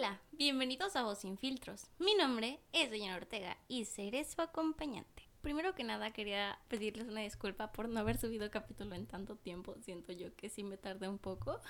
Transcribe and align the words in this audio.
Hola, 0.00 0.18
bienvenidos 0.32 0.96
a 0.96 1.02
Voz 1.02 1.18
Sin 1.18 1.36
Filtros. 1.36 1.90
Mi 1.98 2.14
nombre 2.14 2.58
es 2.72 2.88
Doña 2.88 3.14
Ortega 3.14 3.58
y 3.68 3.84
seré 3.84 4.24
su 4.24 4.40
acompañante. 4.40 5.28
Primero 5.42 5.74
que 5.74 5.84
nada 5.84 6.10
quería 6.10 6.58
pedirles 6.68 7.06
una 7.08 7.20
disculpa 7.20 7.70
por 7.72 7.90
no 7.90 8.00
haber 8.00 8.16
subido 8.16 8.50
capítulo 8.50 8.94
en 8.94 9.06
tanto 9.06 9.36
tiempo. 9.36 9.76
Siento 9.82 10.14
yo 10.14 10.34
que 10.36 10.48
sí 10.48 10.64
me 10.64 10.78
tardé 10.78 11.06
un 11.06 11.18
poco. 11.18 11.60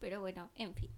Pero 0.00 0.18
bueno, 0.18 0.48
en 0.54 0.74
fin. 0.74 0.90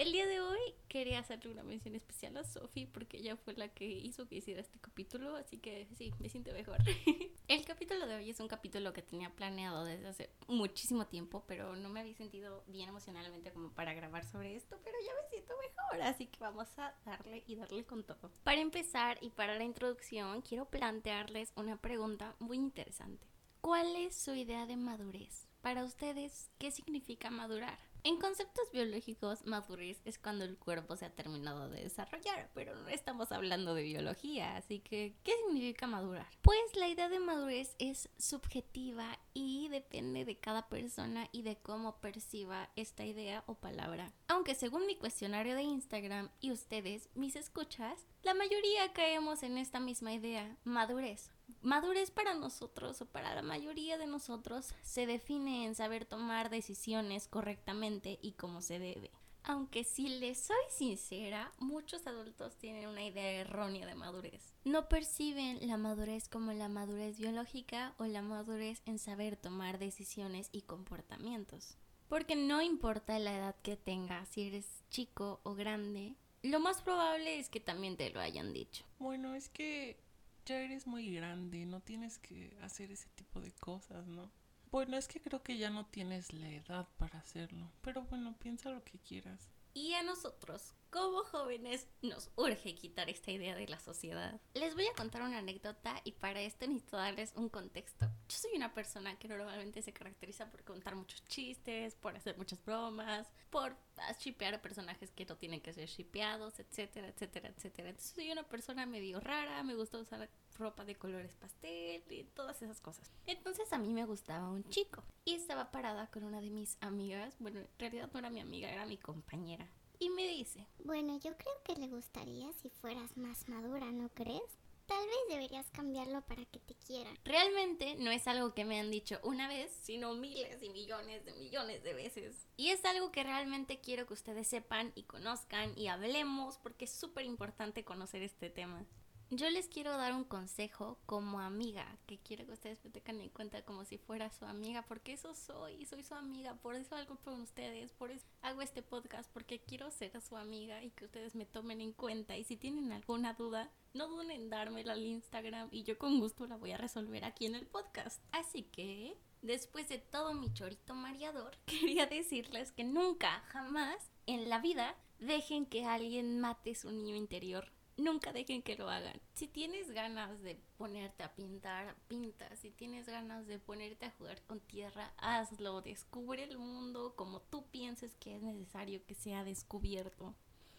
El 0.00 0.12
día 0.12 0.26
de 0.26 0.40
hoy 0.40 0.58
quería 0.88 1.18
hacerle 1.18 1.52
una 1.52 1.62
mención 1.62 1.94
especial 1.94 2.34
a 2.38 2.44
Sophie 2.44 2.86
porque 2.86 3.18
ella 3.18 3.36
fue 3.36 3.52
la 3.52 3.68
que 3.68 3.84
hizo 3.84 4.26
que 4.26 4.36
hiciera 4.36 4.62
este 4.62 4.78
capítulo, 4.78 5.36
así 5.36 5.58
que 5.58 5.88
sí, 5.98 6.14
me 6.18 6.30
siento 6.30 6.52
mejor. 6.54 6.78
El 7.48 7.66
capítulo 7.66 8.06
de 8.06 8.14
hoy 8.14 8.30
es 8.30 8.40
un 8.40 8.48
capítulo 8.48 8.94
que 8.94 9.02
tenía 9.02 9.28
planeado 9.28 9.84
desde 9.84 10.08
hace 10.08 10.30
muchísimo 10.48 11.06
tiempo, 11.06 11.44
pero 11.46 11.76
no 11.76 11.90
me 11.90 12.00
había 12.00 12.14
sentido 12.14 12.64
bien 12.66 12.88
emocionalmente 12.88 13.52
como 13.52 13.74
para 13.74 13.92
grabar 13.92 14.24
sobre 14.24 14.56
esto, 14.56 14.80
pero 14.82 14.96
ya 15.04 15.12
me 15.22 15.28
siento 15.28 15.52
mejor, 15.60 16.00
así 16.08 16.28
que 16.28 16.38
vamos 16.40 16.66
a 16.78 16.94
darle 17.04 17.44
y 17.46 17.56
darle 17.56 17.84
con 17.84 18.02
todo. 18.02 18.32
Para 18.42 18.62
empezar 18.62 19.18
y 19.20 19.28
para 19.28 19.58
la 19.58 19.64
introducción, 19.64 20.40
quiero 20.40 20.64
plantearles 20.64 21.52
una 21.56 21.76
pregunta 21.76 22.34
muy 22.38 22.56
interesante. 22.56 23.26
¿Cuál 23.60 23.94
es 23.96 24.16
su 24.16 24.32
idea 24.32 24.64
de 24.64 24.76
madurez? 24.76 25.46
Para 25.60 25.84
ustedes, 25.84 26.50
¿qué 26.56 26.70
significa 26.70 27.28
madurar? 27.28 27.89
En 28.02 28.18
conceptos 28.18 28.70
biológicos, 28.72 29.44
madurez 29.44 30.00
es 30.06 30.18
cuando 30.18 30.44
el 30.44 30.56
cuerpo 30.56 30.96
se 30.96 31.04
ha 31.04 31.10
terminado 31.10 31.68
de 31.68 31.82
desarrollar, 31.82 32.50
pero 32.54 32.74
no 32.74 32.88
estamos 32.88 33.30
hablando 33.30 33.74
de 33.74 33.82
biología, 33.82 34.56
así 34.56 34.78
que 34.78 35.14
¿qué 35.22 35.32
significa 35.44 35.86
madurar? 35.86 36.26
Pues 36.40 36.58
la 36.76 36.88
idea 36.88 37.10
de 37.10 37.20
madurez 37.20 37.74
es 37.78 38.08
subjetiva 38.18 39.18
y 39.34 39.68
depende 39.68 40.24
de 40.24 40.38
cada 40.38 40.68
persona 40.68 41.28
y 41.30 41.42
de 41.42 41.56
cómo 41.56 42.00
perciba 42.00 42.70
esta 42.74 43.04
idea 43.04 43.44
o 43.46 43.54
palabra. 43.54 44.12
Aunque 44.28 44.54
según 44.54 44.86
mi 44.86 44.96
cuestionario 44.96 45.54
de 45.54 45.62
Instagram 45.62 46.30
y 46.40 46.52
ustedes, 46.52 47.10
mis 47.14 47.36
escuchas, 47.36 48.06
la 48.22 48.32
mayoría 48.32 48.94
caemos 48.94 49.42
en 49.42 49.58
esta 49.58 49.78
misma 49.78 50.14
idea, 50.14 50.56
madurez. 50.64 51.30
Madurez 51.62 52.10
para 52.10 52.34
nosotros 52.34 53.02
o 53.02 53.06
para 53.06 53.34
la 53.34 53.42
mayoría 53.42 53.98
de 53.98 54.06
nosotros 54.06 54.74
se 54.82 55.06
define 55.06 55.66
en 55.66 55.74
saber 55.74 56.06
tomar 56.06 56.48
decisiones 56.48 57.28
correctamente 57.28 58.18
y 58.22 58.32
como 58.32 58.62
se 58.62 58.78
debe. 58.78 59.10
Aunque 59.42 59.84
si 59.84 60.08
les 60.08 60.38
soy 60.38 60.56
sincera, 60.70 61.52
muchos 61.58 62.06
adultos 62.06 62.56
tienen 62.56 62.88
una 62.88 63.04
idea 63.04 63.40
errónea 63.40 63.86
de 63.86 63.94
madurez. 63.94 64.54
No 64.64 64.88
perciben 64.88 65.66
la 65.66 65.76
madurez 65.76 66.28
como 66.28 66.52
la 66.52 66.68
madurez 66.68 67.18
biológica 67.18 67.94
o 67.98 68.04
la 68.04 68.22
madurez 68.22 68.82
en 68.86 68.98
saber 68.98 69.36
tomar 69.36 69.78
decisiones 69.78 70.48
y 70.52 70.62
comportamientos. 70.62 71.76
Porque 72.08 72.36
no 72.36 72.60
importa 72.60 73.18
la 73.18 73.36
edad 73.36 73.56
que 73.62 73.76
tengas, 73.76 74.28
si 74.28 74.48
eres 74.48 74.66
chico 74.90 75.40
o 75.42 75.54
grande, 75.54 76.16
lo 76.42 76.58
más 76.58 76.80
probable 76.82 77.38
es 77.38 77.48
que 77.48 77.60
también 77.60 77.96
te 77.96 78.10
lo 78.10 78.20
hayan 78.20 78.52
dicho. 78.52 78.84
Bueno, 78.98 79.34
es 79.34 79.48
que 79.48 79.98
ya 80.44 80.60
eres 80.60 80.86
muy 80.86 81.14
grande, 81.14 81.66
no 81.66 81.80
tienes 81.80 82.18
que 82.18 82.56
hacer 82.62 82.90
ese 82.90 83.08
tipo 83.10 83.40
de 83.40 83.52
cosas, 83.52 84.06
¿no? 84.06 84.30
Bueno, 84.70 84.96
es 84.96 85.08
que 85.08 85.20
creo 85.20 85.42
que 85.42 85.58
ya 85.58 85.70
no 85.70 85.86
tienes 85.86 86.32
la 86.32 86.48
edad 86.48 86.88
para 86.96 87.18
hacerlo, 87.18 87.70
pero 87.82 88.02
bueno, 88.04 88.36
piensa 88.38 88.70
lo 88.70 88.84
que 88.84 88.98
quieras. 88.98 89.48
Y 89.74 89.94
a 89.94 90.02
nosotros, 90.02 90.74
como 90.90 91.22
jóvenes, 91.24 91.86
nos 92.02 92.30
urge 92.36 92.74
quitar 92.74 93.08
esta 93.08 93.30
idea 93.30 93.54
de 93.54 93.68
la 93.68 93.78
sociedad. 93.78 94.40
Les 94.54 94.74
voy 94.74 94.86
a 94.86 94.94
contar 94.94 95.22
una 95.22 95.38
anécdota 95.38 96.00
y 96.04 96.12
para 96.12 96.40
esto 96.40 96.66
necesito 96.66 96.96
darles 96.96 97.32
un 97.36 97.48
contexto. 97.48 98.06
Yo 98.28 98.36
soy 98.36 98.56
una 98.56 98.74
persona 98.74 99.18
que 99.18 99.28
normalmente 99.28 99.82
se 99.82 99.92
caracteriza 99.92 100.50
por 100.50 100.64
contar 100.64 100.96
muchos 100.96 101.24
chistes, 101.24 101.94
por 101.94 102.16
hacer 102.16 102.36
muchas 102.36 102.64
bromas, 102.64 103.28
por 103.50 103.76
shipear 104.18 104.54
a 104.54 104.62
personajes 104.62 105.10
que 105.12 105.24
no 105.24 105.36
tienen 105.36 105.60
que 105.60 105.72
ser 105.72 105.88
shipeados, 105.88 106.58
etcétera, 106.58 107.08
etcétera, 107.08 107.48
etcétera. 107.48 107.90
Entonces 107.90 108.12
soy 108.14 108.30
una 108.30 108.48
persona 108.48 108.86
medio 108.86 109.20
rara, 109.20 109.62
me 109.62 109.74
gusta 109.74 109.98
usar 109.98 110.28
ropa 110.58 110.84
de 110.84 110.96
colores 110.96 111.34
pastel 111.36 112.02
y 112.10 112.24
todas 112.24 112.60
esas 112.62 112.80
cosas. 112.80 113.10
Entonces 113.26 113.72
a 113.72 113.78
mí 113.78 113.92
me 113.92 114.04
gustaba 114.04 114.50
un 114.50 114.64
chico 114.68 115.04
y 115.24 115.34
estaba 115.34 115.70
parada 115.70 116.08
con 116.08 116.24
una 116.24 116.40
de 116.40 116.50
mis 116.50 116.76
amigas, 116.80 117.36
bueno, 117.38 117.60
en 117.60 117.68
realidad 117.78 118.10
no 118.12 118.18
era 118.18 118.30
mi 118.30 118.40
amiga, 118.40 118.70
era 118.70 118.86
mi 118.86 118.98
compañera. 118.98 119.68
Y 120.00 120.08
me 120.08 120.26
dice, 120.26 120.66
Bueno, 120.78 121.18
yo 121.18 121.36
creo 121.36 121.54
que 121.62 121.74
le 121.76 121.86
gustaría 121.86 122.50
si 122.54 122.70
fueras 122.70 123.18
más 123.18 123.48
madura, 123.50 123.92
¿no 123.92 124.08
crees? 124.14 124.58
Tal 124.86 125.06
vez 125.06 125.16
deberías 125.28 125.70
cambiarlo 125.70 126.22
para 126.22 126.44
que 126.46 126.58
te 126.58 126.74
quieran. 126.74 127.16
realmente 127.22 127.94
no 127.96 128.10
es 128.10 128.26
algo 128.26 128.54
que 128.54 128.64
me 128.64 128.80
han 128.80 128.90
dicho 128.90 129.20
una 129.22 129.46
vez, 129.46 129.70
sino 129.82 130.14
miles 130.14 130.60
y 130.62 130.70
millones 130.70 131.24
de 131.24 131.34
millones 131.34 131.84
de 131.84 131.94
veces. 131.94 132.48
Y 132.56 132.70
es 132.70 132.84
algo 132.84 133.12
que 133.12 133.22
realmente 133.22 133.78
quiero 133.80 134.06
que 134.06 134.14
ustedes 134.14 134.48
sepan 134.48 134.90
y 134.96 135.04
conozcan 135.04 135.78
y 135.78 135.88
hablemos 135.88 136.56
porque 136.58 136.86
es 136.86 136.92
súper 136.92 137.26
importante 137.26 137.84
conocer 137.84 138.22
este 138.22 138.50
tema. 138.50 138.84
Yo 139.32 139.48
les 139.48 139.68
quiero 139.68 139.96
dar 139.96 140.12
un 140.12 140.24
consejo 140.24 140.98
como 141.06 141.38
amiga, 141.38 141.86
que 142.06 142.18
quiero 142.18 142.44
que 142.46 142.52
ustedes 142.52 142.84
me 142.84 142.90
tengan 142.90 143.20
en 143.20 143.28
cuenta 143.28 143.62
como 143.62 143.84
si 143.84 143.96
fuera 143.96 144.28
su 144.32 144.44
amiga, 144.44 144.84
porque 144.88 145.12
eso 145.12 145.36
soy, 145.36 145.86
soy 145.86 146.02
su 146.02 146.14
amiga, 146.14 146.56
por 146.56 146.74
eso 146.74 146.96
hago 146.96 147.16
con 147.18 147.40
ustedes, 147.40 147.92
por 147.92 148.10
eso 148.10 148.26
hago 148.42 148.60
este 148.60 148.82
podcast, 148.82 149.30
porque 149.32 149.60
quiero 149.60 149.88
ser 149.92 150.20
su 150.20 150.36
amiga 150.36 150.82
y 150.82 150.90
que 150.90 151.04
ustedes 151.04 151.36
me 151.36 151.46
tomen 151.46 151.80
en 151.80 151.92
cuenta. 151.92 152.36
Y 152.36 152.42
si 152.42 152.56
tienen 152.56 152.90
alguna 152.90 153.34
duda, 153.34 153.70
no 153.94 154.08
duden 154.08 154.32
en 154.32 154.50
dármela 154.50 154.94
al 154.94 155.06
Instagram 155.06 155.68
y 155.70 155.84
yo 155.84 155.96
con 155.96 156.18
gusto 156.18 156.48
la 156.48 156.56
voy 156.56 156.72
a 156.72 156.78
resolver 156.78 157.24
aquí 157.24 157.46
en 157.46 157.54
el 157.54 157.68
podcast. 157.68 158.20
Así 158.32 158.64
que, 158.64 159.16
después 159.42 159.88
de 159.88 159.98
todo 159.98 160.34
mi 160.34 160.52
chorito 160.52 160.96
mareador, 160.96 161.56
quería 161.66 162.06
decirles 162.06 162.72
que 162.72 162.82
nunca, 162.82 163.44
jamás 163.46 164.10
en 164.26 164.48
la 164.48 164.58
vida 164.58 164.96
dejen 165.20 165.66
que 165.66 165.84
alguien 165.84 166.40
mate 166.40 166.74
su 166.74 166.90
niño 166.90 167.14
interior. 167.14 167.70
Nunca 168.00 168.32
dejen 168.32 168.62
que 168.62 168.76
lo 168.76 168.88
hagan. 168.88 169.20
Si 169.34 169.46
tienes 169.46 169.90
ganas 169.90 170.40
de 170.40 170.58
ponerte 170.78 171.22
a 171.22 171.34
pintar, 171.34 171.94
pinta. 172.08 172.56
Si 172.56 172.70
tienes 172.70 173.06
ganas 173.06 173.46
de 173.46 173.58
ponerte 173.58 174.06
a 174.06 174.10
jugar 174.12 174.40
con 174.46 174.58
tierra, 174.58 175.12
hazlo. 175.18 175.82
Descubre 175.82 176.42
el 176.42 176.56
mundo 176.56 177.14
como 177.14 177.42
tú 177.42 177.66
pienses 177.66 178.16
que 178.16 178.36
es 178.36 178.42
necesario 178.42 179.04
que 179.04 179.14
sea 179.14 179.44
descubierto. 179.44 180.34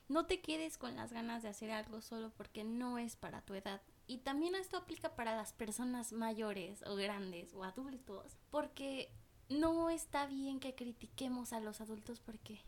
No 0.08 0.26
te 0.26 0.42
quedes 0.42 0.80
con 0.80 0.96
las 0.96 1.14
ganas 1.14 1.44
de 1.44 1.50
hacer 1.50 1.70
algo 1.70 2.02
solo 2.02 2.32
porque 2.32 2.64
no 2.64 2.98
es 2.98 3.16
para 3.16 3.44
tu 3.44 3.54
edad. 3.54 3.84
Y 4.08 4.18
también 4.20 4.56
esto 4.56 4.78
aplica 4.78 5.16
para 5.16 5.36
las 5.38 5.54
personas 5.54 6.14
mayores 6.14 6.82
o 6.88 6.96
grandes 6.96 7.54
o 7.54 7.64
adultos. 7.64 8.36
Porque 8.50 9.14
no 9.48 9.92
está 9.92 10.26
bien 10.26 10.60
que 10.60 10.74
critiquemos 10.74 11.54
a 11.54 11.60
los 11.60 11.82
adultos 11.82 12.20
porque... 12.20 12.66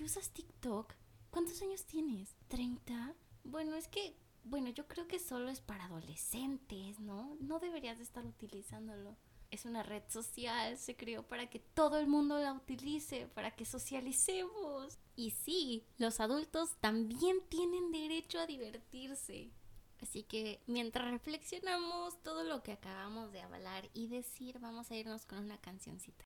¿usas 0.00 0.30
TikTok? 0.30 0.94
¿Cuántos 1.30 1.60
años 1.60 1.84
tienes? 1.86 2.36
¿30? 2.48 3.14
Bueno, 3.46 3.76
es 3.76 3.88
que... 3.88 4.16
Bueno, 4.44 4.70
yo 4.70 4.86
creo 4.86 5.08
que 5.08 5.18
solo 5.18 5.48
es 5.50 5.60
para 5.60 5.86
adolescentes, 5.86 7.00
¿no? 7.00 7.36
No 7.40 7.58
deberías 7.58 7.98
de 7.98 8.04
estar 8.04 8.24
utilizándolo. 8.24 9.16
Es 9.50 9.64
una 9.64 9.82
red 9.82 10.02
social, 10.08 10.76
se 10.78 10.96
creó 10.96 11.24
para 11.24 11.48
que 11.48 11.58
todo 11.58 11.98
el 11.98 12.06
mundo 12.06 12.38
la 12.38 12.52
utilice, 12.52 13.26
para 13.28 13.56
que 13.56 13.64
socialicemos. 13.64 14.98
Y 15.16 15.30
sí, 15.30 15.84
los 15.98 16.20
adultos 16.20 16.76
también 16.80 17.38
tienen 17.48 17.90
derecho 17.90 18.38
a 18.38 18.46
divertirse. 18.46 19.50
Así 20.00 20.22
que 20.22 20.62
mientras 20.66 21.10
reflexionamos 21.10 22.22
todo 22.22 22.44
lo 22.44 22.62
que 22.62 22.72
acabamos 22.72 23.32
de 23.32 23.40
hablar 23.40 23.88
y 23.94 24.08
decir, 24.08 24.58
vamos 24.58 24.90
a 24.90 24.96
irnos 24.96 25.24
con 25.24 25.38
una 25.38 25.58
cancioncita. 25.58 26.25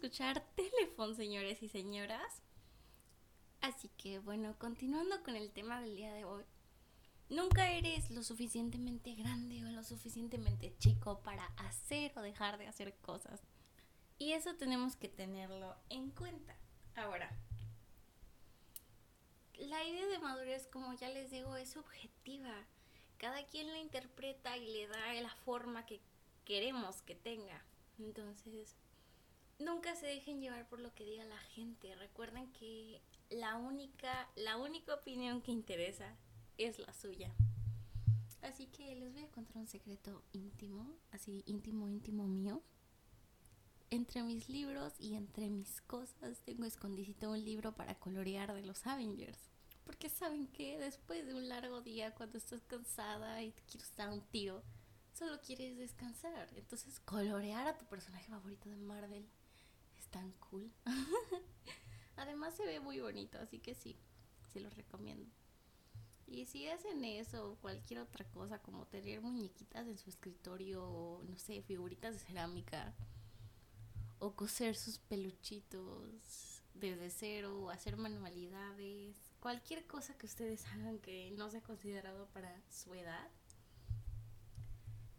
Escuchar 0.00 0.42
teléfono, 0.56 1.14
señores 1.14 1.62
y 1.62 1.68
señoras. 1.68 2.42
Así 3.60 3.90
que 3.98 4.18
bueno, 4.18 4.56
continuando 4.58 5.22
con 5.22 5.36
el 5.36 5.50
tema 5.50 5.78
del 5.82 5.94
día 5.94 6.14
de 6.14 6.24
hoy. 6.24 6.44
Nunca 7.28 7.70
eres 7.70 8.10
lo 8.10 8.22
suficientemente 8.22 9.14
grande 9.14 9.62
o 9.64 9.68
lo 9.68 9.84
suficientemente 9.84 10.74
chico 10.78 11.20
para 11.20 11.44
hacer 11.58 12.12
o 12.16 12.22
dejar 12.22 12.58
de 12.58 12.66
hacer 12.66 12.96
cosas. 12.96 13.42
Y 14.18 14.32
eso 14.32 14.54
tenemos 14.54 14.96
que 14.96 15.08
tenerlo 15.08 15.76
en 15.90 16.10
cuenta. 16.10 16.56
Ahora, 16.96 17.30
la 19.58 19.84
idea 19.84 20.06
de 20.06 20.18
madurez, 20.18 20.66
como 20.66 20.94
ya 20.94 21.10
les 21.10 21.30
digo, 21.30 21.56
es 21.56 21.76
objetiva. 21.76 22.54
Cada 23.18 23.46
quien 23.46 23.68
la 23.68 23.78
interpreta 23.78 24.56
y 24.56 24.72
le 24.72 24.88
da 24.88 25.12
la 25.12 25.34
forma 25.44 25.84
que 25.84 26.00
queremos 26.46 27.02
que 27.02 27.14
tenga. 27.14 27.62
Entonces, 27.98 28.74
nunca 29.60 29.94
se 29.94 30.06
dejen 30.06 30.40
llevar 30.40 30.68
por 30.68 30.80
lo 30.80 30.92
que 30.94 31.04
diga 31.04 31.24
la 31.24 31.38
gente. 31.38 31.94
Recuerden 31.94 32.50
que 32.52 33.00
la 33.28 33.56
única, 33.56 34.28
la 34.34 34.56
única 34.56 34.94
opinión 34.94 35.42
que 35.42 35.52
interesa 35.52 36.16
es 36.58 36.78
la 36.78 36.92
suya. 36.92 37.32
Así 38.42 38.66
que 38.66 38.94
les 38.96 39.12
voy 39.12 39.22
a 39.22 39.30
contar 39.30 39.58
un 39.58 39.68
secreto 39.68 40.22
íntimo, 40.32 40.96
así 41.12 41.42
íntimo, 41.46 41.88
íntimo 41.88 42.26
mío. 42.26 42.62
Entre 43.90 44.22
mis 44.22 44.48
libros 44.48 44.94
y 44.98 45.14
entre 45.14 45.50
mis 45.50 45.80
cosas 45.82 46.40
tengo 46.44 46.64
escondidito 46.64 47.30
un 47.30 47.44
libro 47.44 47.72
para 47.72 47.96
colorear 47.96 48.54
de 48.54 48.62
los 48.62 48.86
Avengers. 48.86 49.50
Porque 49.84 50.08
saben 50.08 50.46
que 50.46 50.78
después 50.78 51.26
de 51.26 51.34
un 51.34 51.48
largo 51.48 51.82
día, 51.82 52.14
cuando 52.14 52.38
estás 52.38 52.62
cansada 52.64 53.42
y 53.42 53.50
te 53.50 53.62
quieres 53.64 53.94
dar 53.96 54.10
un 54.10 54.22
tiro, 54.22 54.62
solo 55.12 55.40
quieres 55.40 55.76
descansar. 55.76 56.48
Entonces, 56.54 57.00
colorear 57.00 57.66
a 57.66 57.76
tu 57.76 57.84
personaje 57.86 58.28
favorito 58.28 58.68
de 58.68 58.76
Marvel 58.76 59.28
es 60.00 60.08
tan 60.08 60.32
cool. 60.50 60.70
Además, 62.16 62.54
se 62.56 62.64
ve 62.64 62.80
muy 62.80 63.00
bonito, 63.00 63.38
así 63.38 63.58
que 63.58 63.74
sí, 63.74 63.96
sí 64.52 64.60
lo 64.60 64.70
recomiendo. 64.70 65.30
Y 66.26 66.46
si 66.46 66.68
hacen 66.68 67.04
eso 67.04 67.50
o 67.50 67.56
cualquier 67.56 68.00
otra 68.00 68.24
cosa, 68.30 68.60
como 68.60 68.86
tener 68.86 69.20
muñequitas 69.20 69.86
en 69.86 69.98
su 69.98 70.10
escritorio, 70.10 70.84
o 70.84 71.22
no 71.24 71.36
sé, 71.36 71.62
figuritas 71.62 72.14
de 72.14 72.20
cerámica, 72.20 72.94
o 74.20 74.34
coser 74.34 74.76
sus 74.76 74.98
peluchitos 74.98 76.62
desde 76.74 77.10
cero, 77.10 77.64
o 77.64 77.70
hacer 77.70 77.96
manualidades, 77.96 79.16
cualquier 79.40 79.86
cosa 79.86 80.16
que 80.16 80.26
ustedes 80.26 80.64
hagan 80.66 80.98
que 80.98 81.30
no 81.32 81.50
sea 81.50 81.62
considerado 81.62 82.26
para 82.28 82.62
su 82.70 82.94
edad, 82.94 83.28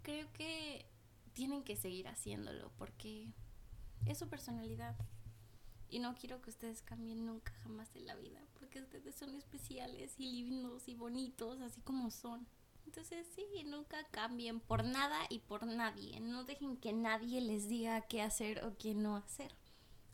creo 0.01 0.31
que 0.33 0.85
tienen 1.33 1.63
que 1.63 1.75
seguir 1.75 2.07
haciéndolo 2.07 2.71
porque 2.77 3.27
es 4.05 4.17
su 4.17 4.27
personalidad. 4.27 4.95
Y 5.89 5.99
no 5.99 6.15
quiero 6.15 6.41
que 6.41 6.49
ustedes 6.49 6.81
cambien 6.81 7.25
nunca 7.25 7.51
jamás 7.63 7.93
en 7.95 8.05
la 8.07 8.15
vida, 8.15 8.39
porque 8.53 8.79
ustedes 8.81 9.13
son 9.15 9.35
especiales 9.35 10.15
y 10.17 10.31
lindos 10.31 10.87
y 10.87 10.95
bonitos, 10.95 11.59
así 11.59 11.81
como 11.81 12.11
son. 12.11 12.47
Entonces 12.85 13.27
sí, 13.35 13.45
nunca 13.65 14.03
cambien 14.11 14.59
por 14.59 14.83
nada 14.83 15.19
y 15.29 15.39
por 15.39 15.65
nadie. 15.65 16.19
No 16.19 16.43
dejen 16.45 16.77
que 16.77 16.93
nadie 16.93 17.41
les 17.41 17.67
diga 17.67 18.01
qué 18.01 18.21
hacer 18.21 18.63
o 18.63 18.77
qué 18.77 18.93
no 18.93 19.17
hacer. 19.17 19.53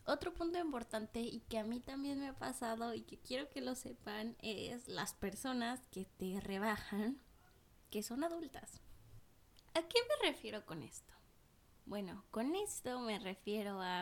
Otro 0.04 0.32
punto 0.32 0.58
importante 0.58 1.20
y 1.20 1.40
que 1.48 1.58
a 1.58 1.64
mí 1.64 1.80
también 1.80 2.18
me 2.18 2.28
ha 2.28 2.38
pasado 2.38 2.94
y 2.94 3.02
que 3.02 3.18
quiero 3.18 3.50
que 3.50 3.60
lo 3.60 3.74
sepan 3.74 4.36
es 4.40 4.88
las 4.88 5.12
personas 5.12 5.80
que 5.90 6.06
te 6.06 6.40
rebajan, 6.40 7.20
que 7.90 8.02
son 8.02 8.24
adultas. 8.24 8.80
¿A 9.74 9.82
qué 9.82 9.98
me 10.08 10.28
refiero 10.28 10.64
con 10.64 10.82
esto? 10.82 11.17
Bueno, 11.88 12.22
con 12.30 12.54
esto 12.54 13.00
me 13.00 13.18
refiero 13.18 13.80
a 13.80 14.00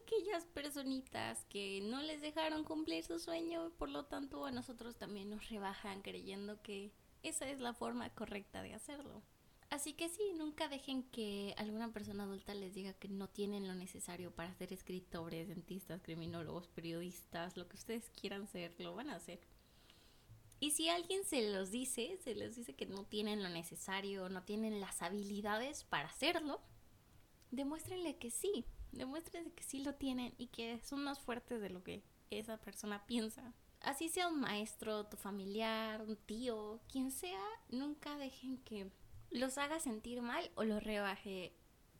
aquellas 0.00 0.46
personitas 0.46 1.44
que 1.50 1.82
no 1.82 2.00
les 2.00 2.22
dejaron 2.22 2.64
cumplir 2.64 3.04
su 3.04 3.18
sueño, 3.18 3.70
por 3.76 3.90
lo 3.90 4.06
tanto 4.06 4.46
a 4.46 4.52
nosotros 4.52 4.96
también 4.96 5.28
nos 5.28 5.50
rebajan 5.50 6.00
creyendo 6.00 6.62
que 6.62 6.90
esa 7.22 7.46
es 7.50 7.60
la 7.60 7.74
forma 7.74 8.08
correcta 8.14 8.62
de 8.62 8.72
hacerlo. 8.72 9.22
Así 9.68 9.92
que 9.92 10.08
sí, 10.08 10.32
nunca 10.34 10.68
dejen 10.68 11.02
que 11.10 11.54
alguna 11.58 11.92
persona 11.92 12.24
adulta 12.24 12.54
les 12.54 12.72
diga 12.72 12.94
que 12.94 13.08
no 13.08 13.28
tienen 13.28 13.68
lo 13.68 13.74
necesario 13.74 14.34
para 14.34 14.54
ser 14.54 14.72
escritores, 14.72 15.48
dentistas, 15.48 16.00
criminólogos, 16.00 16.68
periodistas, 16.68 17.58
lo 17.58 17.68
que 17.68 17.76
ustedes 17.76 18.08
quieran 18.18 18.46
ser, 18.46 18.74
lo 18.78 18.94
van 18.94 19.10
a 19.10 19.16
hacer. 19.16 19.40
Y 20.58 20.70
si 20.70 20.88
alguien 20.88 21.22
se 21.26 21.52
los 21.52 21.70
dice, 21.70 22.16
se 22.24 22.34
les 22.34 22.56
dice 22.56 22.74
que 22.74 22.86
no 22.86 23.04
tienen 23.04 23.42
lo 23.42 23.50
necesario, 23.50 24.30
no 24.30 24.42
tienen 24.44 24.80
las 24.80 25.02
habilidades 25.02 25.84
para 25.84 26.08
hacerlo, 26.08 26.62
demuéstrenle 27.50 28.18
que 28.18 28.30
sí, 28.30 28.64
demuéstrenle 28.92 29.52
que 29.52 29.64
sí 29.64 29.80
lo 29.80 29.94
tienen 29.94 30.34
y 30.38 30.48
que 30.48 30.80
son 30.80 31.04
más 31.04 31.20
fuertes 31.20 31.60
de 31.60 31.70
lo 31.70 31.82
que 31.82 32.02
esa 32.30 32.58
persona 32.58 33.06
piensa. 33.06 33.54
Así 33.80 34.08
sea 34.08 34.28
un 34.28 34.40
maestro, 34.40 35.06
tu 35.06 35.16
familiar, 35.16 36.02
un 36.02 36.16
tío, 36.16 36.80
quien 36.88 37.10
sea, 37.10 37.44
nunca 37.68 38.16
dejen 38.16 38.58
que 38.58 38.90
los 39.30 39.56
haga 39.58 39.78
sentir 39.78 40.20
mal 40.20 40.50
o 40.56 40.64
los 40.64 40.82
rebaje. 40.82 41.54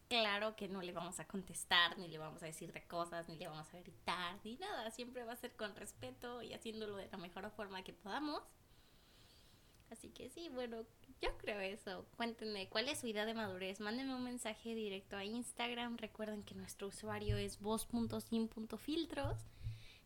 Claro 0.09 0.57
que 0.57 0.69
no 0.69 0.81
le 0.81 0.93
vamos 0.93 1.21
a 1.21 1.27
contestar, 1.27 1.99
ni 1.99 2.09
le 2.09 2.19
vamos 2.19 2.43
a 2.43 2.47
decir 2.47 2.73
de 2.73 2.87
cosas, 2.87 3.29
ni 3.29 3.37
le 3.37 3.47
vamos 3.47 3.73
a 3.75 3.79
gritar, 3.79 4.41
ni 4.43 4.57
nada. 4.57 4.91
Siempre 4.91 5.23
va 5.25 5.35
a 5.35 5.37
ser 5.37 5.55
con 5.55 5.77
respeto 5.77 6.43
y 6.43 6.55
haciéndolo 6.55 6.97
de 6.97 7.09
la 7.09 7.19
mejor 7.19 7.51
forma 7.51 7.85
que 7.85 7.93
podamos. 7.93 8.43
Así 9.91 10.11
que 10.11 10.29
sí, 10.31 10.49
bueno, 10.51 10.85
yo 11.21 11.37
creo 11.39 11.61
eso. 11.61 12.07
Cuéntenme 12.17 12.69
cuál 12.69 12.89
es 12.89 12.99
su 12.99 13.07
idea 13.07 13.25
de 13.25 13.35
madurez. 13.35 13.81
Mándenme 13.81 14.15
un 14.15 14.25
mensaje 14.25 14.75
directo 14.75 15.17
a 15.17 15.25
Instagram. 15.25 15.97
Recuerden 15.97 16.43
que 16.43 16.55
nuestro 16.55 16.89
usuario 16.89 17.37
es 17.37 17.61
voz.sim.filtros 17.61 19.37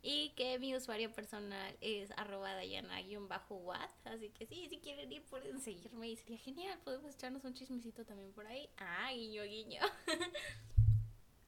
y 0.02 0.30
que 0.30 0.58
mi 0.58 0.74
usuario 0.74 1.12
personal 1.12 1.76
es 1.80 2.10
arroba 2.16 2.54
dayana-wat. 2.54 3.90
Así 4.04 4.30
que 4.30 4.46
sí, 4.46 4.68
si 4.68 4.78
quieren 4.78 5.10
ir 5.12 5.22
pueden 5.24 5.60
seguirme 5.60 6.08
y 6.08 6.16
sería 6.16 6.38
genial. 6.38 6.78
Podemos 6.84 7.14
echarnos 7.14 7.44
un 7.44 7.54
chismecito 7.54 8.04
también 8.04 8.32
por 8.32 8.46
ahí. 8.46 8.68
Ah, 8.78 9.10
guiño, 9.12 9.44
guiño. 9.44 9.80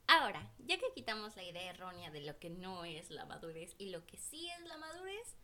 Ahora, 0.07 0.53
ya 0.59 0.79
que 0.79 0.93
quitamos 0.95 1.35
la 1.35 1.43
idea 1.43 1.71
errónea 1.71 2.11
de 2.11 2.21
lo 2.21 2.39
que 2.39 2.51
no 2.51 2.85
es 2.85 3.11
la 3.11 3.25
madurez 3.25 3.75
y 3.79 3.91
lo 3.91 4.07
que 4.07 4.17
sí 4.19 4.49
es 4.51 4.67
la 4.69 4.77
madurez, 4.77 5.35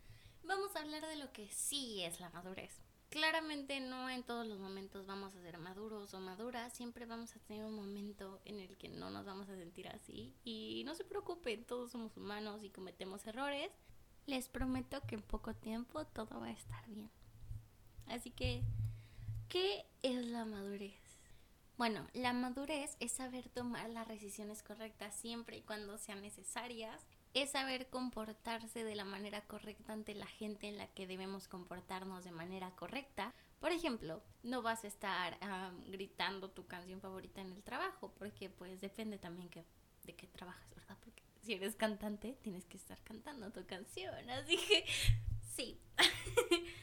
vamos 0.44 0.74
a 0.74 0.80
hablar 0.80 1.06
de 1.06 1.16
lo 1.16 1.32
que 1.32 1.48
sí 1.50 2.02
es 2.02 2.20
la 2.20 2.30
madurez. 2.30 2.80
Claramente 3.10 3.80
no 3.80 4.08
en 4.08 4.22
todos 4.22 4.46
los 4.46 4.60
momentos 4.60 5.06
vamos 5.06 5.34
a 5.34 5.42
ser 5.42 5.58
maduros 5.58 6.14
o 6.14 6.20
maduras, 6.20 6.72
siempre 6.72 7.06
vamos 7.06 7.34
a 7.34 7.40
tener 7.40 7.64
un 7.64 7.74
momento 7.74 8.40
en 8.44 8.60
el 8.60 8.76
que 8.76 8.88
no 8.88 9.10
nos 9.10 9.26
vamos 9.26 9.48
a 9.48 9.56
sentir 9.56 9.88
así 9.88 10.36
y 10.44 10.82
no 10.84 10.94
se 10.94 11.04
preocupen, 11.04 11.64
todos 11.64 11.90
somos 11.90 12.16
humanos 12.16 12.62
y 12.62 12.70
cometemos 12.70 13.26
errores. 13.26 13.70
Les 14.26 14.48
prometo 14.48 15.00
que 15.08 15.16
en 15.16 15.22
poco 15.22 15.54
tiempo 15.54 16.04
todo 16.04 16.38
va 16.38 16.46
a 16.46 16.52
estar 16.52 16.86
bien. 16.88 17.10
Así 18.06 18.30
que, 18.30 18.62
¿qué 19.48 19.86
es 20.02 20.24
la 20.26 20.44
madurez? 20.44 21.00
Bueno, 21.76 22.06
la 22.12 22.32
madurez 22.32 22.96
es 23.00 23.10
saber 23.10 23.48
tomar 23.48 23.88
las 23.90 24.06
decisiones 24.06 24.62
correctas 24.62 25.14
siempre 25.14 25.56
y 25.56 25.62
cuando 25.62 25.96
sean 25.98 26.20
necesarias 26.20 27.06
es 27.34 27.52
saber 27.52 27.88
comportarse 27.88 28.84
de 28.84 28.96
la 28.96 29.04
manera 29.04 29.42
correcta 29.42 29.92
ante 29.92 30.14
la 30.14 30.26
gente 30.26 30.68
en 30.68 30.78
la 30.78 30.88
que 30.88 31.06
debemos 31.06 31.46
comportarnos 31.48 32.24
de 32.24 32.32
manera 32.32 32.70
correcta. 32.72 33.32
Por 33.60 33.72
ejemplo, 33.72 34.22
no 34.42 34.62
vas 34.62 34.84
a 34.84 34.88
estar 34.88 35.38
gritando 35.86 36.50
tu 36.50 36.66
canción 36.66 37.00
favorita 37.00 37.40
en 37.40 37.52
el 37.52 37.62
trabajo, 37.62 38.12
porque 38.18 38.50
pues 38.50 38.80
depende 38.80 39.18
también 39.18 39.48
que, 39.48 39.64
de 40.04 40.16
qué 40.16 40.26
trabajas, 40.26 40.68
¿verdad? 40.74 40.96
Porque 41.04 41.22
si 41.42 41.54
eres 41.54 41.76
cantante, 41.76 42.36
tienes 42.42 42.66
que 42.66 42.76
estar 42.76 43.00
cantando 43.02 43.50
tu 43.52 43.64
canción, 43.64 44.28
así 44.30 44.56
que 44.56 44.84
sí. 45.54 45.80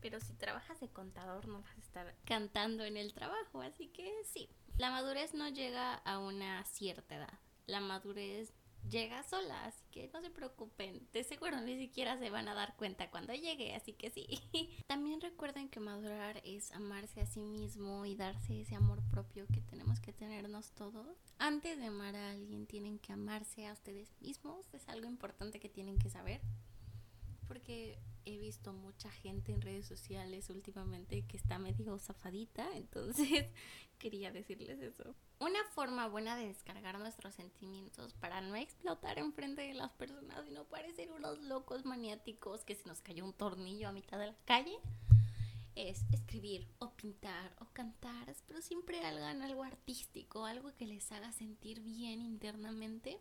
Pero 0.00 0.20
si 0.20 0.34
trabajas 0.34 0.78
de 0.78 0.88
contador, 0.88 1.48
no 1.48 1.62
vas 1.62 1.76
a 1.76 1.80
estar 1.80 2.14
cantando 2.24 2.84
en 2.84 2.96
el 2.96 3.12
trabajo, 3.12 3.60
así 3.60 3.88
que 3.88 4.12
sí. 4.24 4.48
La 4.76 4.90
madurez 4.90 5.34
no 5.34 5.48
llega 5.48 5.94
a 5.94 6.18
una 6.18 6.64
cierta 6.64 7.16
edad. 7.16 7.38
La 7.66 7.80
madurez 7.80 8.52
llega 8.88 9.22
sola, 9.22 9.64
así 9.64 9.82
que 9.90 10.08
no 10.12 10.20
se 10.20 10.30
preocupen, 10.30 11.06
de 11.12 11.24
seguro 11.24 11.60
ni 11.60 11.76
siquiera 11.78 12.18
se 12.18 12.30
van 12.30 12.48
a 12.48 12.54
dar 12.54 12.76
cuenta 12.76 13.10
cuando 13.10 13.34
llegue, 13.34 13.74
así 13.74 13.92
que 13.92 14.10
sí. 14.10 14.26
También 14.86 15.20
recuerden 15.20 15.68
que 15.68 15.80
madurar 15.80 16.40
es 16.44 16.72
amarse 16.72 17.20
a 17.20 17.26
sí 17.26 17.40
mismo 17.40 18.06
y 18.06 18.14
darse 18.14 18.60
ese 18.60 18.74
amor 18.74 19.02
propio 19.10 19.46
que 19.48 19.60
tenemos 19.60 20.00
que 20.00 20.12
tenernos 20.12 20.72
todos. 20.72 21.16
Antes 21.38 21.78
de 21.78 21.86
amar 21.86 22.16
a 22.16 22.30
alguien 22.30 22.66
tienen 22.66 22.98
que 22.98 23.12
amarse 23.12 23.66
a 23.66 23.72
ustedes 23.72 24.10
mismos, 24.20 24.66
es 24.72 24.88
algo 24.88 25.06
importante 25.06 25.60
que 25.60 25.68
tienen 25.68 25.98
que 25.98 26.10
saber. 26.10 26.40
Porque 27.48 27.98
he 28.24 28.38
visto 28.38 28.72
mucha 28.72 29.10
gente 29.10 29.52
en 29.52 29.60
redes 29.60 29.86
sociales 29.86 30.50
últimamente 30.50 31.22
que 31.22 31.36
está 31.36 31.58
medio 31.58 31.98
zafadita, 31.98 32.68
entonces 32.76 33.46
quería 33.98 34.32
decirles 34.32 34.80
eso. 34.80 35.14
Una 35.38 35.62
forma 35.74 36.08
buena 36.08 36.34
de 36.34 36.46
descargar 36.46 36.98
nuestros 36.98 37.34
sentimientos 37.34 38.14
para 38.14 38.40
no 38.40 38.56
explotar 38.56 39.18
enfrente 39.18 39.62
de 39.62 39.74
las 39.74 39.92
personas 39.92 40.46
y 40.46 40.50
no 40.50 40.64
parecer 40.64 41.12
unos 41.12 41.38
locos 41.40 41.84
maniáticos 41.84 42.64
que 42.64 42.74
se 42.74 42.88
nos 42.88 43.02
cayó 43.02 43.24
un 43.24 43.34
tornillo 43.34 43.88
a 43.88 43.92
mitad 43.92 44.18
de 44.18 44.28
la 44.28 44.36
calle 44.46 44.78
es 45.74 46.02
escribir 46.10 46.66
o 46.78 46.90
pintar 46.94 47.54
o 47.60 47.66
cantar, 47.74 48.34
pero 48.46 48.62
siempre 48.62 49.04
hagan 49.04 49.42
algo 49.42 49.62
artístico, 49.62 50.46
algo 50.46 50.74
que 50.74 50.86
les 50.86 51.12
haga 51.12 51.30
sentir 51.32 51.80
bien 51.80 52.22
internamente 52.22 53.20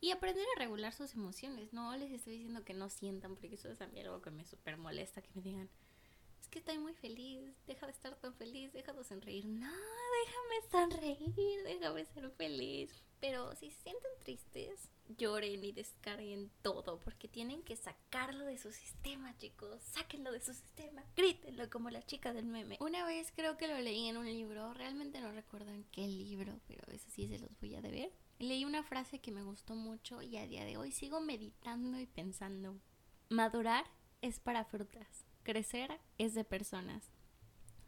y 0.00 0.10
aprender 0.12 0.46
a 0.56 0.60
regular 0.60 0.94
sus 0.94 1.12
emociones. 1.12 1.74
No 1.74 1.94
les 1.94 2.10
estoy 2.10 2.34
diciendo 2.34 2.64
que 2.64 2.72
no 2.72 2.88
sientan, 2.88 3.36
porque 3.36 3.54
eso 3.54 3.68
es 3.68 3.82
a 3.82 3.86
mí 3.86 4.00
algo 4.00 4.22
que 4.22 4.30
me 4.30 4.46
súper 4.46 4.78
molesta, 4.78 5.20
que 5.20 5.28
me 5.34 5.42
digan, 5.42 5.68
es 6.40 6.48
que 6.48 6.58
estoy 6.58 6.78
muy 6.78 6.94
feliz, 6.94 7.54
deja 7.66 7.86
de 7.86 7.92
estar 7.92 8.16
tan 8.16 8.34
feliz, 8.34 8.72
deja 8.72 8.92
de 8.92 9.04
sonreír. 9.04 9.46
No, 9.46 9.70
déjame 10.24 10.70
sonreír, 10.70 11.62
déjame 11.64 12.04
ser 12.06 12.30
feliz. 12.30 12.90
Pero 13.20 13.54
si 13.56 13.70
se 13.70 13.82
sienten 13.82 14.10
tristes, 14.22 14.88
lloren 15.16 15.64
y 15.64 15.72
descarguen 15.72 16.50
todo, 16.62 17.00
porque 17.00 17.26
tienen 17.26 17.62
que 17.62 17.74
sacarlo 17.74 18.44
de 18.44 18.58
su 18.58 18.70
sistema, 18.70 19.36
chicos. 19.38 19.82
Sáquenlo 19.82 20.30
de 20.30 20.40
su 20.40 20.54
sistema, 20.54 21.04
grítenlo 21.16 21.68
como 21.68 21.90
la 21.90 22.02
chica 22.02 22.32
del 22.32 22.46
meme. 22.46 22.76
Una 22.80 23.04
vez 23.04 23.32
creo 23.34 23.56
que 23.56 23.66
lo 23.66 23.78
leí 23.78 24.08
en 24.08 24.16
un 24.16 24.26
libro, 24.26 24.72
realmente 24.74 25.20
no 25.20 25.32
recuerdo 25.32 25.72
en 25.72 25.84
qué 25.84 26.06
libro, 26.06 26.60
pero 26.68 26.82
eso 26.92 27.10
sí 27.10 27.26
se 27.26 27.38
los 27.40 27.50
voy 27.60 27.74
a 27.74 27.82
deber. 27.82 28.12
Leí 28.38 28.64
una 28.64 28.84
frase 28.84 29.20
que 29.20 29.32
me 29.32 29.42
gustó 29.42 29.74
mucho 29.74 30.22
y 30.22 30.36
a 30.36 30.46
día 30.46 30.64
de 30.64 30.76
hoy 30.76 30.92
sigo 30.92 31.20
meditando 31.20 31.98
y 31.98 32.06
pensando. 32.06 32.76
Madurar 33.30 33.84
es 34.22 34.38
para 34.38 34.64
frutas, 34.64 35.24
crecer 35.42 36.00
es 36.18 36.34
de 36.34 36.44
personas. 36.44 37.10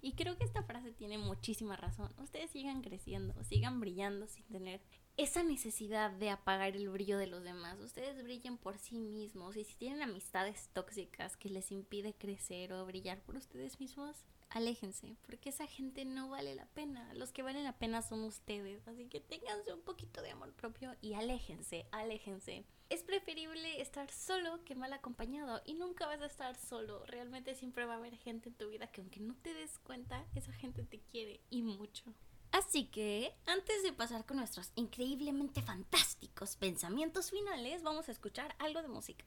Y 0.03 0.15
creo 0.15 0.39
que 0.39 0.45
esta 0.45 0.63
frase 0.63 0.93
tiene 0.93 1.19
muchísima 1.19 1.77
razón. 1.77 2.11
Ustedes 2.19 2.51
sigan 2.51 2.81
creciendo, 2.81 3.35
sigan 3.45 3.81
brillando 3.81 4.27
sin 4.27 4.45
tener 4.45 4.81
esa 5.19 5.43
necesidad 5.43 6.11
de 6.11 6.31
apagar 6.31 6.75
el 6.75 6.89
brillo 6.89 7.19
de 7.19 7.27
los 7.27 7.45
demás. 7.45 7.79
Ustedes 7.81 8.23
brillen 8.23 8.57
por 8.57 8.79
sí 8.79 8.99
mismos 8.99 9.57
y 9.57 9.65
si 9.65 9.77
tienen 9.77 10.03
amistades 10.03 10.71
tóxicas 10.73 11.37
que 11.37 11.51
les 11.51 11.71
impide 11.71 12.15
crecer 12.15 12.73
o 12.73 12.87
brillar 12.87 13.21
por 13.21 13.37
ustedes 13.37 13.79
mismos, 13.79 14.25
aléjense, 14.51 15.17
porque 15.23 15.49
esa 15.49 15.67
gente 15.67 16.05
no 16.05 16.29
vale 16.29 16.55
la 16.55 16.67
pena. 16.67 17.13
Los 17.15 17.33
que 17.33 17.43
valen 17.43 17.65
la 17.65 17.79
pena 17.79 18.03
son 18.03 18.23
ustedes, 18.25 18.87
así 18.87 19.07
que 19.07 19.21
ténganse 19.21 19.73
un 19.73 19.81
poquito 19.81 20.21
de 20.23 20.31
amor 20.31 20.53
propio 20.53 20.95
y 21.01 21.15
aléjense, 21.15 21.87
aléjense. 21.93 22.65
Es 22.91 23.05
preferible 23.05 23.81
estar 23.81 24.11
solo 24.11 24.65
que 24.65 24.75
mal 24.75 24.93
acompañado 24.93 25.63
y 25.65 25.75
nunca 25.75 26.07
vas 26.07 26.21
a 26.21 26.27
estar 26.27 26.57
solo. 26.57 27.07
Realmente 27.07 27.55
siempre 27.55 27.85
va 27.85 27.95
a 27.95 27.99
haber 27.99 28.17
gente 28.17 28.49
en 28.49 28.57
tu 28.57 28.69
vida 28.69 28.89
que 28.89 29.01
aunque 29.01 29.21
no 29.21 29.35
te 29.37 29.55
des 29.55 29.79
cuenta, 29.79 30.27
esa 30.35 30.53
gente 30.53 30.83
te 30.83 31.01
quiere 31.01 31.41
y 31.51 31.63
mucho. 31.63 32.13
Así 32.53 32.87
que, 32.87 33.33
antes 33.47 33.85
de 33.85 33.93
pasar 33.93 34.27
con 34.27 34.39
nuestros 34.39 34.73
increíblemente 34.75 35.63
fantásticos 35.63 36.57
pensamientos 36.57 37.31
finales, 37.31 37.85
vamos 37.85 38.09
a 38.09 38.13
escuchar 38.13 38.57
algo 38.59 38.83
de 38.83 38.89
música. 38.89 39.25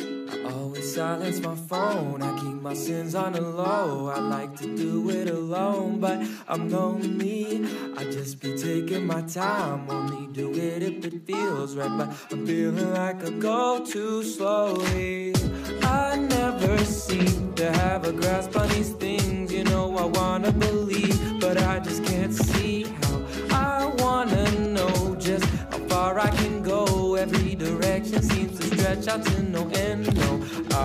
Oh, 0.00 0.28
I 0.30 0.52
always 0.52 0.94
silence 0.94 1.40
my 1.40 1.54
phone. 1.54 2.22
I 2.22 2.38
keep 2.38 2.62
my 2.62 2.74
sins 2.74 3.14
on 3.14 3.32
the 3.32 3.40
low. 3.40 4.08
I 4.08 4.20
like 4.20 4.56
to 4.58 4.76
do 4.76 5.10
it 5.10 5.28
alone, 5.28 5.98
but 6.00 6.20
I'm 6.46 6.68
lonely. 6.70 7.66
I 7.96 8.04
just 8.04 8.40
be 8.40 8.56
taking 8.56 9.06
my 9.06 9.22
time. 9.22 9.90
Only 9.90 10.32
do 10.32 10.50
it 10.52 10.82
if 10.82 11.04
it 11.04 11.26
feels 11.26 11.74
right, 11.76 11.90
but 11.98 12.08
I'm 12.30 12.46
feeling 12.46 12.92
like 12.92 13.24
I 13.24 13.30
go 13.30 13.84
too 13.84 14.22
slowly. 14.22 15.34
I 15.82 16.16
never 16.16 16.78
seem 16.84 17.54
to 17.54 17.72
have 17.72 18.06
a 18.06 18.12
grasp 18.12 18.56
on 18.56 18.68
these 18.68 18.90
things. 18.90 19.52
You 19.52 19.64
know, 19.64 19.96
I 19.96 20.04
wanna 20.04 20.52
believe, 20.52 21.40
but 21.40 21.60
I 21.62 21.80
just 21.80 22.04
can't 22.04 22.32
see 22.32 22.84
how. 22.84 23.22
I 23.50 23.86
wanna 23.98 24.50
know 24.58 25.16
just 25.18 25.44
how 25.44 25.78
far 25.88 26.18
I 26.18 26.30
can 26.30 26.62
go. 26.62 27.14
Every 27.14 27.54
direction 27.56 28.22
seems 28.22 28.58
to 28.60 28.66
stretch 28.76 29.08
out 29.08 29.24
to. 29.24 29.47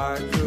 No, 0.04 0.43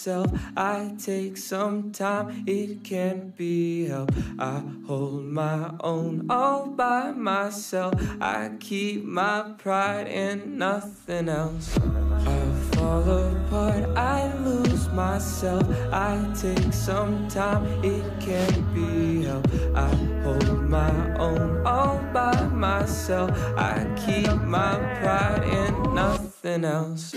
myself. 0.00 0.32
I 0.56 0.94
take 0.98 1.36
some 1.36 1.92
time, 1.92 2.44
it 2.46 2.82
can't 2.82 3.36
be 3.36 3.86
helped. 3.86 4.14
I 4.38 4.62
hold 4.86 5.24
my 5.24 5.72
own 5.80 6.26
all 6.30 6.68
by 6.68 7.10
myself. 7.10 7.92
I 8.18 8.50
keep 8.60 9.04
my 9.04 9.52
pride 9.58 10.06
and 10.06 10.58
nothing 10.58 11.28
else. 11.28 11.76
I 11.76 12.40
fall 12.72 13.02
apart, 13.10 13.84
I 13.94 14.32
lose 14.38 14.88
myself. 14.88 15.64
I 15.92 16.32
take 16.34 16.72
some 16.72 17.28
time, 17.28 17.66
it 17.84 18.04
can't 18.20 18.74
be 18.74 19.24
helped. 19.24 19.52
I 19.74 19.94
hold 20.22 20.62
my 20.62 21.14
own 21.18 21.66
all 21.66 22.00
by 22.14 22.40
myself. 22.46 23.30
I 23.58 23.84
keep 24.06 24.32
my 24.44 24.76
pride 25.02 25.44
and 25.44 25.94
nothing 25.94 26.64
else. 26.64 27.14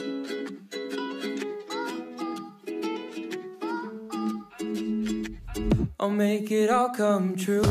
I'll 6.04 6.10
make 6.10 6.52
it 6.52 6.70
all 6.70 6.90
come 6.90 7.34
true. 7.38 7.64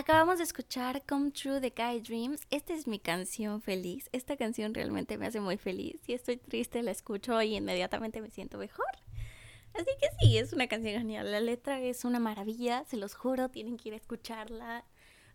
Acabamos 0.00 0.38
de 0.38 0.44
escuchar 0.44 1.04
Come 1.04 1.30
True 1.30 1.60
de 1.60 1.74
Guy 1.76 2.00
Dreams. 2.00 2.46
Esta 2.48 2.72
es 2.72 2.86
mi 2.86 2.98
canción 2.98 3.60
feliz. 3.60 4.08
Esta 4.12 4.34
canción 4.38 4.72
realmente 4.72 5.18
me 5.18 5.26
hace 5.26 5.40
muy 5.40 5.58
feliz. 5.58 6.00
Si 6.06 6.14
estoy 6.14 6.38
triste, 6.38 6.82
la 6.82 6.90
escucho 6.90 7.42
y 7.42 7.54
inmediatamente 7.54 8.22
me 8.22 8.30
siento 8.30 8.56
mejor. 8.56 8.86
Así 9.74 9.90
que 10.00 10.08
sí, 10.18 10.38
es 10.38 10.54
una 10.54 10.68
canción 10.68 10.94
genial. 10.94 11.30
La 11.30 11.40
letra 11.40 11.82
es 11.82 12.06
una 12.06 12.18
maravilla, 12.18 12.82
se 12.86 12.96
los 12.96 13.14
juro, 13.14 13.50
tienen 13.50 13.76
que 13.76 13.90
ir 13.90 13.92
a 13.92 13.98
escucharla. 13.98 14.86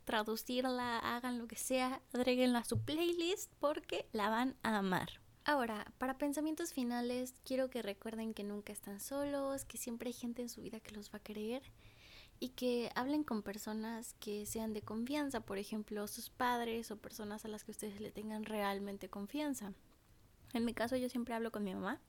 traducirla, 0.04 0.97
hagan 0.97 1.38
lo 1.38 1.47
que 1.47 1.58
sea, 1.58 2.01
agréguenla 2.12 2.58
a 2.58 2.65
su 2.65 2.80
playlist 2.80 3.54
porque 3.60 4.08
la 4.13 4.30
van 4.30 4.56
a 4.63 4.80
amar. 4.80 5.21
Ahora, 5.43 5.93
para 5.99 6.17
pensamientos 6.17 6.73
finales, 6.73 7.36
quiero 7.45 7.69
que 7.69 7.84
recuerden 7.84 8.34
que 8.34 8.43
nunca 8.43 8.73
están 8.73 8.99
solos, 8.99 9.63
que 9.63 9.78
siempre 9.78 10.08
hay 10.08 10.13
gente 10.13 10.41
en 10.41 10.49
su 10.49 10.63
vida 10.63 10.80
que 10.80 10.95
los 10.95 11.12
va 11.12 11.17
a 11.17 11.23
querer 11.23 11.62
y 12.39 12.50
que 12.50 12.91
hablen 12.95 13.24
con 13.24 13.43
personas 13.43 14.13
que 14.19 14.45
sean 14.45 14.74
de 14.74 14.82
confianza, 14.82 15.41
por 15.41 15.58
ejemplo, 15.58 16.08
sus 16.08 16.30
padres 16.30 16.91
o 16.91 16.98
personas 16.98 17.45
a 17.45 17.48
las 17.48 17.63
que 17.63 17.71
ustedes 17.71 18.00
le 18.02 18.12
tengan 18.12 18.45
realmente 18.45 19.10
confianza. 19.10 19.74
En 20.54 20.65
mi 20.65 20.74
caso 20.74 20.95
yo 20.95 21.10
siempre 21.10 21.34
hablo 21.34 21.52
con 21.52 21.63
mi 21.63 21.74
mamá 21.74 22.02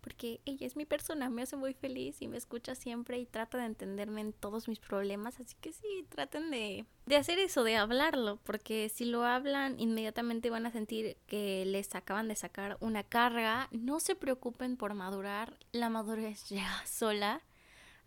porque 0.00 0.40
ella 0.44 0.66
es 0.66 0.76
mi 0.76 0.86
persona, 0.86 1.30
me 1.30 1.42
hace 1.42 1.56
muy 1.56 1.74
feliz 1.74 2.20
y 2.20 2.28
me 2.28 2.36
escucha 2.36 2.74
siempre 2.74 3.18
y 3.18 3.26
trata 3.26 3.58
de 3.58 3.66
entenderme 3.66 4.20
en 4.20 4.32
todos 4.32 4.68
mis 4.68 4.78
problemas, 4.78 5.38
así 5.40 5.56
que 5.60 5.72
sí, 5.72 6.06
traten 6.08 6.50
de, 6.50 6.86
de 7.06 7.16
hacer 7.16 7.38
eso, 7.38 7.64
de 7.64 7.76
hablarlo, 7.76 8.38
porque 8.44 8.88
si 8.88 9.04
lo 9.04 9.24
hablan 9.24 9.78
inmediatamente 9.78 10.50
van 10.50 10.66
a 10.66 10.72
sentir 10.72 11.16
que 11.26 11.64
les 11.66 11.94
acaban 11.94 12.28
de 12.28 12.36
sacar 12.36 12.76
una 12.80 13.02
carga, 13.02 13.68
no 13.72 14.00
se 14.00 14.16
preocupen 14.16 14.76
por 14.76 14.94
madurar, 14.94 15.58
la 15.72 15.90
madurez 15.90 16.44
llega 16.48 16.86
sola. 16.86 17.42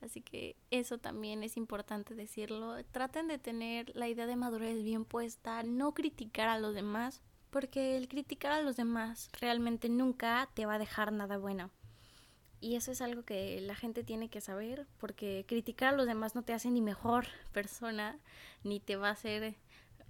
Así 0.03 0.21
que 0.21 0.57
eso 0.69 0.97
también 0.97 1.43
es 1.43 1.55
importante 1.55 2.13
decirlo. 2.13 2.75
Traten 2.91 3.27
de 3.27 3.37
tener 3.37 3.95
la 3.95 4.09
idea 4.09 4.25
de 4.25 4.35
madurez 4.35 4.83
bien 4.83 5.05
puesta, 5.05 5.63
no 5.63 5.93
criticar 5.93 6.49
a 6.49 6.59
los 6.59 6.75
demás, 6.75 7.21
porque 7.49 7.95
el 7.95 8.09
criticar 8.09 8.51
a 8.51 8.61
los 8.61 8.75
demás 8.75 9.29
realmente 9.39 9.87
nunca 9.87 10.49
te 10.53 10.65
va 10.65 10.75
a 10.75 10.79
dejar 10.79 11.13
nada 11.13 11.37
bueno. 11.37 11.71
Y 12.59 12.75
eso 12.75 12.91
es 12.91 13.01
algo 13.01 13.23
que 13.23 13.61
la 13.61 13.75
gente 13.75 14.03
tiene 14.03 14.29
que 14.29 14.41
saber, 14.41 14.87
porque 14.97 15.45
criticar 15.47 15.93
a 15.93 15.97
los 15.97 16.05
demás 16.05 16.35
no 16.35 16.43
te 16.43 16.53
hace 16.53 16.69
ni 16.69 16.81
mejor 16.81 17.25
persona, 17.53 18.19
ni 18.63 18.79
te 18.79 18.97
va 18.97 19.07
a 19.09 19.11
hacer 19.11 19.55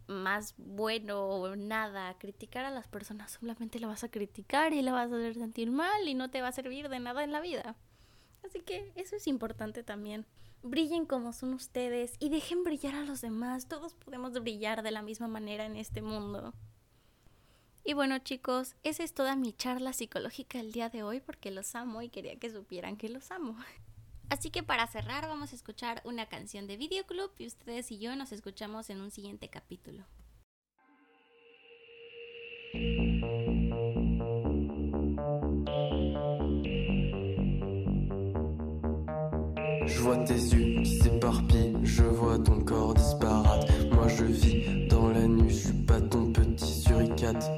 más 0.07 0.55
bueno 0.57 1.27
o 1.27 1.55
nada. 1.55 2.17
Criticar 2.17 2.65
a 2.65 2.71
las 2.71 2.87
personas 2.87 3.31
solamente 3.31 3.79
la 3.79 3.87
vas 3.87 4.03
a 4.03 4.09
criticar 4.09 4.73
y 4.73 4.81
la 4.81 4.91
vas 4.91 5.11
a 5.11 5.15
hacer 5.15 5.35
sentir 5.35 5.69
mal 5.69 6.07
y 6.07 6.15
no 6.15 6.31
te 6.31 6.41
va 6.41 6.47
a 6.47 6.51
servir 6.51 6.89
de 6.89 6.99
nada 6.99 7.23
en 7.23 7.31
la 7.31 7.41
vida. 7.41 7.75
Así 8.43 8.61
que 8.61 8.91
eso 8.95 9.15
es 9.15 9.27
importante 9.27 9.83
también. 9.83 10.25
Brillen 10.61 11.05
como 11.05 11.33
son 11.33 11.53
ustedes 11.53 12.15
y 12.19 12.29
dejen 12.29 12.63
brillar 12.63 12.95
a 12.95 13.05
los 13.05 13.21
demás. 13.21 13.67
Todos 13.67 13.93
podemos 13.95 14.33
brillar 14.33 14.83
de 14.83 14.91
la 14.91 15.01
misma 15.01 15.27
manera 15.27 15.65
en 15.65 15.75
este 15.75 16.01
mundo. 16.01 16.53
Y 17.85 17.93
bueno 17.93 18.17
chicos, 18.19 18.75
esa 18.83 19.03
es 19.03 19.13
toda 19.13 19.35
mi 19.35 19.51
charla 19.51 19.91
psicológica 19.91 20.59
el 20.59 20.71
día 20.71 20.87
de 20.89 21.03
hoy 21.03 21.19
porque 21.19 21.51
los 21.51 21.75
amo 21.75 22.01
y 22.01 22.09
quería 22.09 22.37
que 22.37 22.49
supieran 22.49 22.95
que 22.95 23.09
los 23.09 23.29
amo. 23.31 23.57
Así 24.29 24.49
que 24.49 24.63
para 24.63 24.87
cerrar 24.87 25.27
vamos 25.27 25.51
a 25.51 25.55
escuchar 25.55 26.01
una 26.05 26.27
canción 26.27 26.65
de 26.65 26.77
Videoclub 26.77 27.31
y 27.37 27.45
ustedes 27.45 27.91
y 27.91 27.99
yo 27.99 28.15
nos 28.15 28.31
escuchamos 28.31 28.89
en 28.89 29.01
un 29.01 29.11
siguiente 29.11 29.49
capítulo. 29.49 30.05
Je 39.95 40.01
vois 40.01 40.17
tes 40.17 40.33
yeux 40.33 40.81
qui 40.81 40.97
s'éparpillent, 40.99 41.75
je 41.83 42.03
vois 42.03 42.39
ton 42.39 42.59
corps 42.61 42.93
disparate. 42.93 43.67
Moi 43.91 44.07
je 44.07 44.25
vis 44.25 44.87
dans 44.89 45.09
la 45.09 45.27
nuit, 45.27 45.49
je 45.49 45.67
suis 45.67 45.73
pas 45.73 46.01
ton 46.01 46.31
petit 46.31 46.73
suricate. 46.81 47.51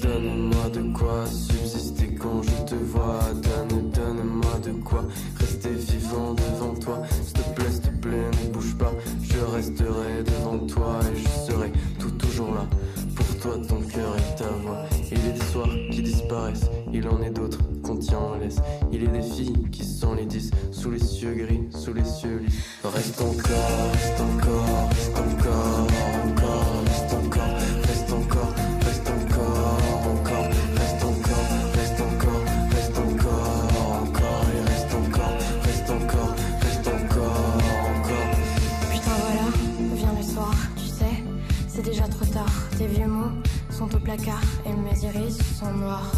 Donne-moi 0.00 0.68
de 0.74 0.82
quoi 0.92 1.26
subsister 1.26 2.14
quand 2.14 2.42
je 2.42 2.64
te 2.64 2.74
vois. 2.74 3.20
Donne, 3.42 3.90
donne-moi 3.90 4.58
de 4.64 4.72
quoi 4.82 5.04
rester 5.38 5.70
vivant 5.70 6.34
les 20.94 21.04
cieux 21.04 21.34
gris, 21.34 21.60
sous 21.72 21.92
les 21.92 22.04
cieux 22.04 22.38
lisses. 22.38 22.62
Reste 22.84 23.20
encore, 23.20 23.90
reste 23.92 24.20
encore, 24.20 24.88
reste 24.90 25.18
encore, 25.18 25.86
encore, 26.24 26.84
reste 26.86 27.12
encore, 27.12 27.56
reste 27.82 28.12
encore, 28.12 28.54
reste 28.84 29.08
encore, 29.08 29.80
encore, 30.14 30.48
reste 30.78 31.04
encore, 31.04 31.46
reste 31.74 32.00
encore, 32.00 32.44
reste 32.70 32.98
encore, 32.98 33.64
encore, 34.02 34.46
reste 34.66 34.94
encore, 34.94 35.36
reste 35.64 35.90
encore, 35.90 36.34
reste 36.62 36.88
encore, 36.88 37.56
encore. 37.90 38.30
Putain 38.92 39.16
voilà, 39.24 39.48
vient 39.96 40.14
le 40.16 40.22
soir, 40.22 40.54
tu 40.76 40.86
sais, 40.86 41.24
c'est 41.66 41.82
déjà 41.82 42.06
trop 42.06 42.26
tard. 42.26 42.54
Tes 42.78 42.86
vieux 42.86 43.08
mots 43.08 43.32
sont 43.70 43.92
au 43.94 43.98
placard 43.98 44.42
et 44.64 44.72
mes 44.72 44.98
iris 45.04 45.38
sont 45.58 45.72
noirs. 45.72 46.12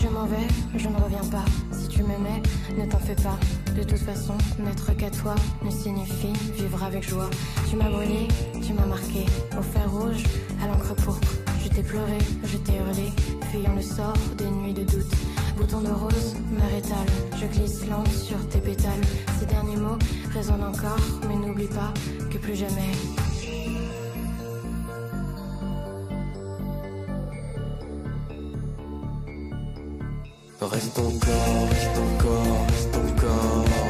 Je 0.00 0.08
m'en 0.08 0.26
vais, 0.26 0.46
je 0.76 0.88
ne 0.88 0.96
reviens 0.96 1.24
pas. 1.30 1.44
Si 1.72 1.88
tu 1.88 2.02
m'aimais, 2.02 2.42
ne 2.76 2.88
t'en 2.88 2.98
fais 2.98 3.16
pas. 3.16 3.38
De 3.74 3.82
toute 3.82 3.98
façon, 3.98 4.34
n'être 4.58 4.96
qu'à 4.96 5.10
toi 5.10 5.34
ne 5.62 5.70
signifie 5.70 6.32
vivre 6.54 6.82
avec 6.84 7.08
joie. 7.08 7.28
Tu 7.68 7.76
m'as 7.76 7.90
brûlé, 7.90 8.28
tu 8.64 8.72
m'as 8.74 8.86
marqué. 8.86 9.26
Au 9.58 9.62
fer 9.62 9.90
rouge, 9.90 10.22
à 10.62 10.68
l'encre 10.68 10.94
pourpre. 10.94 11.28
Je 11.62 11.68
t'ai 11.68 11.82
pleuré, 11.82 12.18
je 12.44 12.56
t'ai 12.58 12.76
hurlé, 12.76 13.12
fuyant 13.50 13.74
le 13.74 13.82
sort 13.82 14.14
des 14.36 14.48
nuits 14.48 14.74
de 14.74 14.84
doute. 14.84 15.12
Bouton 15.56 15.80
de 15.80 15.90
rose, 15.90 16.36
mer 16.52 16.78
étale, 16.78 17.12
je 17.40 17.46
glisse 17.46 17.86
lente 17.88 18.12
sur 18.12 18.38
tes 18.48 18.60
pétales. 18.60 19.04
Ces 19.40 19.46
derniers 19.46 19.76
mots 19.76 19.98
résonnent 20.32 20.64
encore, 20.64 21.00
mais 21.28 21.34
n'oublie 21.34 21.66
pas 21.66 21.92
que 22.30 22.38
plus 22.38 22.54
jamais. 22.54 22.92
Reste 30.60 30.98
encore, 30.98 31.68
reste 31.70 31.96
encore, 31.96 32.66
reste 32.66 32.96
encore, 32.96 33.87